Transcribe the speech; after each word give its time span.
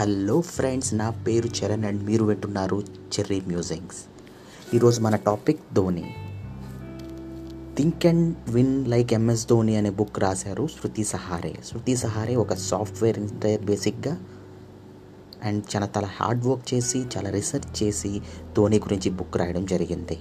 Hello 0.00 0.40
friends 0.40 0.94
నా 0.94 1.10
పేరు 1.10 1.48
Charan 1.48 1.84
and 1.84 2.04
మీరు 2.04 2.24
వింటున్నారు 2.24 2.82
చెర్రీ 2.86 3.42
మ్యూజింగ్స్. 3.46 3.96
ఈరోజు 4.74 5.00
మన 5.00 5.16
topic 5.16 5.60
Dhoni. 5.74 6.14
Think 7.76 8.06
and 8.06 8.36
win 8.48 8.88
like 8.88 9.12
M S 9.12 9.48
Dhoni 9.48 9.76
అనే 9.76 9.90
బుక్ 9.90 10.18
రాశారు 10.18 10.66
శృతి 10.66 11.04
సహారే. 11.04 11.54
శృతి 11.72 11.96
సహారే 11.96 12.36
ఒక 12.36 12.54
సాఫ్ట్వేర్ 12.54 13.18
ఇంజనీర్ 13.18 13.62
బేసిక్గా 13.62 14.16
అండ్ 15.44 15.64
చాలా 15.76 15.88
చాలా 15.96 16.08
హార్డ్ 16.20 16.46
వర్క్ 16.46 16.74
చేసి 16.74 16.98
చాలా 17.16 17.30
రీసెర్చ్ 17.30 17.82
చేసి 17.82 18.20
ధోని 18.56 18.78
గురించి 18.78 19.10
బుక్ 19.10 19.36
రాయడం 19.36 19.66
జరిగింది. 19.66 20.18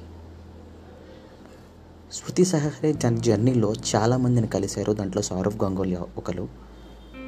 శృతి 2.13 2.45
సహారే 2.45 2.93
తన 2.93 3.15
జర్నీలో 3.15 3.73
చాలామందిని 3.95 4.47
కలిశారు. 4.47 4.93
దాంట్లో 4.93 5.21
సౌరవ్ 5.21 5.63
గంగోలీ 5.63 5.97
ఒకరు 6.17 6.67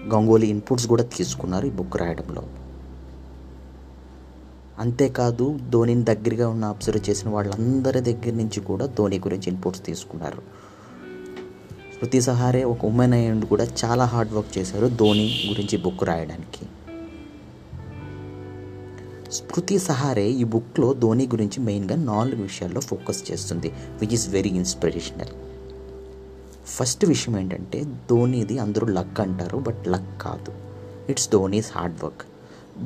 గంగోలీ 0.08 0.48
ఇన్పుట్స్ 0.48 0.88
కూడా 0.88 1.03
తీసుకున్నారు 1.03 1.66
ఈ 1.66 1.70
బుక్ 1.70 1.98
రాయడంలో. 1.98 2.44
అంతేకాదు 4.80 5.59
ధోనిని 5.70 6.03
దగ్గరగా 6.03 6.49
ఉన్న 6.49 6.66
అబ్జర్వ్ 6.66 7.09
చేసిన 7.09 7.30
వాళ్ళందరి 7.30 8.02
దగ్గర 8.02 8.34
నుంచి 8.34 8.59
కూడా 8.59 8.85
ధోని 8.85 9.20
గురించి 9.20 9.44
ఇన్పుట్స్ 9.48 9.85
తీసుకున్నారు. 9.85 10.41
శృతి 11.99 12.22
సహారే 12.22 12.63
ఒక 12.63 12.85
ఉమెన్ 12.85 13.13
అయ్యండి 13.13 13.45
కూడా 13.45 13.67
చాలా 13.85 14.05
హార్డ్ 14.05 14.34
వర్క్ 14.34 14.58
చేశారు 14.58 14.88
ధోని 14.88 15.45
గురించి 15.49 15.77
బుక్ 15.77 16.03
రాయడానికి. 16.03 16.66
స్మృతి 19.31 19.80
సహారే 19.80 20.30
ఈ 20.30 20.44
బుక్లో 20.44 20.94
ధోని 20.94 21.27
గురించి 21.27 21.63
మెయిన్గా 21.63 21.95
నాలుగు 21.95 22.41
విషయాల్లో 22.41 22.81
ఫోకస్ 22.81 23.31
చేస్తుంది 23.31 23.72
which 24.02 24.13
is 24.13 24.30
very 24.30 24.50
inspirational 24.50 25.59
first 26.70 27.06
విషయం 27.06 27.39
ఏంటంటే 27.39 27.84
ధోనిది 27.84 28.59
అందరూ 28.59 28.88
లక్ 28.88 29.20
అంటారు 29.20 29.58
బట్ 29.58 29.88
లక్ 29.88 30.22
కాదు. 30.22 30.52
It's 31.12 31.30
Dhoni's 31.31 31.72
hard 31.75 32.03
work. 32.03 32.22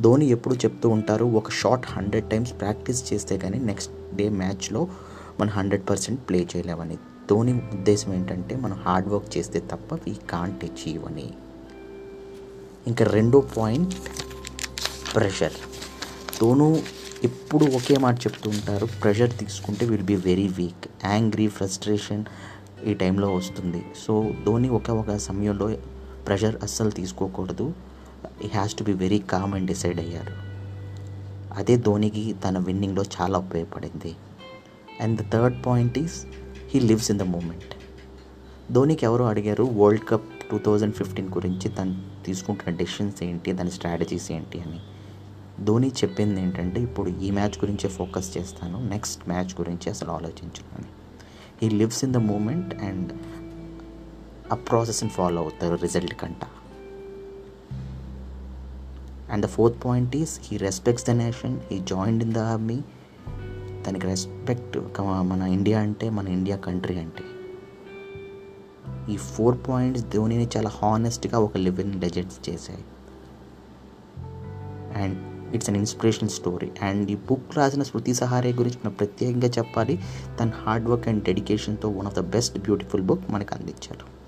Dhoni 0.02 0.26
ఎప్పుడు 0.26 0.56
చెప్తూ 0.56 0.90
ఉంటారు 0.90 1.26
ఒక 1.26 1.50
షాట్ 1.52 1.86
హండ్రెడ్ 1.88 2.30
టైమ్స్ 2.30 2.54
ప్రాక్టీస్ 2.60 3.14
చేస్తే 3.14 3.38
కానీ 3.38 3.60
నెక్స్ట్ 3.60 4.16
డే 4.16 4.30
మ్యాచ్లో 4.30 4.88
మనం 5.40 5.50
హండ్రెడ్ 5.50 5.90
పర్సెంట్ 5.90 6.30
ప్లే 6.30 6.48
చేయలేమని. 6.56 6.96
ధోని 7.30 7.54
ఉద్దేశం 7.54 8.14
ఏంటంటే 8.14 8.56
మనం 8.56 8.78
హార్డ్ 8.86 9.10
వర్క్ 9.10 9.38
చేస్తే 9.38 9.60
తప్ప 9.60 9.94
వీ 9.94 10.16
కాంట్ 10.30 10.66
అచీవ్ 10.66 11.06
అని. 11.06 11.34
ఇంకా 12.88 13.06
రెండో 13.06 13.40
పాయింట్ 13.40 13.96
ప్రెషర్. 15.16 15.54
ధోను 16.42 16.84
ఎప్పుడు 17.24 17.66
ఒకే 17.66 17.98
మాట 17.98 18.20
చెప్తూ 18.20 18.50
ఉంటారు 18.50 18.86
ప్రెషర్ 18.86 19.38
తీసుకుంటే 19.38 19.86
will 19.86 20.04
be 20.04 20.16
very 20.16 20.48
weak 20.48 21.06
angry 21.06 21.48
frustration 21.48 22.26
ఈ 22.86 22.94
టైంలో 22.94 23.36
వస్తుంది. 23.36 23.86
సో 23.96 24.32
ధోని 24.46 24.70
ఒక 24.70 24.90
ఒక 24.92 25.16
సమయంలో 25.18 25.68
ప్రెషర్ 26.28 26.56
అస్సలు 26.64 26.90
తీసుకోకూడదు. 26.90 27.74
ఈ 28.46 28.48
has 28.48 28.76
to 28.76 28.84
be 28.84 28.94
very 28.94 29.20
calm 29.20 29.54
and 29.54 29.68
decide 29.68 30.00
అయ్యారు. 30.00 30.36
అదే 31.54 31.76
ధోనికి 31.78 32.36
తన 32.46 32.58
విన్నింగ్లో 32.58 33.04
చాలా 33.22 33.40
ఉపయోగపడింది. 33.40 34.16
And 35.02 35.22
the 35.22 35.32
third 35.32 35.66
point 35.66 36.00
is 36.00 36.26
he 36.70 36.80
lives 36.80 37.12
in 37.12 37.20
the 37.20 37.22
moment 37.22 37.76
ధోనికి 38.74 39.06
ఎవరు 39.06 39.24
అడిగారు? 39.24 39.64
World 39.64 40.06
cup 40.10 40.28
two 40.52 40.58
thousand 40.58 40.96
fifteen 40.96 41.30
గురించి 41.30 41.70
తను 41.70 41.96
తీసుకుంటున్న 42.26 42.78
డెసిషన్స్ 42.78 43.24
ఏంటి? 43.24 43.52
దాని 43.52 43.72
స్ట్రాటజీస్ 43.72 44.32
ఏంటి 44.32 44.62
అని. 44.62 44.80
ధోని 45.66 45.88
చెప్పింది 45.88 46.42
ఏంటంటే 46.42 46.82
ఇప్పుడు 46.82 47.10
ఈ 47.10 47.32
మ్యాచ్ 47.32 47.58
గురించే 47.60 47.90
ఫోకస్ 47.90 48.38
చేస్తాను 48.38 48.90
నెక్స్ట్ 48.90 49.30
మ్యాచ్ 49.30 49.54
గురించి 49.60 49.90
అసలు 49.90 50.12
ఆలోచించాను 50.12 50.93
he 51.64 51.70
lives 51.70 52.04
in 52.04 52.14
the 52.14 52.18
moment 52.18 52.76
and 52.76 53.14
ఆ 54.52 54.56
ప్రాసెస్ని 54.56 55.10
ఫాలో 55.10 55.42
అవుతారు 55.42 55.76
రిజల్ట్ 55.76 56.16
కంట. 56.16 56.46
And 59.32 59.46
the 59.46 59.50
fourth 59.50 59.86
point 59.86 60.16
is 60.16 60.40
he 60.44 60.58
respects 60.58 61.08
the 61.08 61.10
nation 61.10 61.60
he 61.72 61.80
joined 61.80 62.24
in 62.24 62.34
the 62.34 62.38
army 62.38 62.82
తనకి 63.88 64.08
రెస్పెక్ట్ 64.08 64.78
మన 65.00 65.42
ఇండియా 65.42 65.80
అంటే 65.80 66.10
మన 66.10 66.28
ఇండియా 66.28 66.58
కంట్రీ 66.58 66.98
అంటే. 66.98 67.24
ఈ 69.14 69.18
ఫోర్ 69.18 69.58
పాయింట్స్ 69.68 70.04
ధోనిని 70.04 70.50
చాలా 70.58 70.70
హానెస్ట్గా 70.70 71.40
ఒక 71.40 71.58
లివింగ్ 71.58 72.02
లెజెండ్స్ 72.02 72.50
చేశాయి. 72.50 72.84
And 75.04 75.33
it's 75.56 75.70
an 75.70 75.78
inspirational 75.78 76.30
story. 76.30 76.72
And 76.82 77.12
ఈ 77.12 77.16
బుక్ 77.16 77.58
రాసిన 77.58 77.84
శృతి 77.84 78.14
సహారే 78.14 78.54
గురించి 78.54 78.78
మనం 78.86 78.94
ప్రత్యేకంగా 78.94 79.48
చెప్పాలి. 79.48 80.00
తన 80.40 80.52
hard 80.66 80.90
work 80.90 81.08
and 81.08 81.24
డెడికేషన్తో 81.24 81.90
one 81.90 82.08
of 82.08 82.16
the 82.16 82.20
best 82.20 82.58
beautiful 82.58 83.02
book 83.02 83.32
మనకు 83.32 83.56
అందించారు. 83.56 84.23